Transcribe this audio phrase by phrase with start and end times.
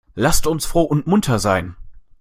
[0.15, 1.75] Lasst uns froh und munter sein!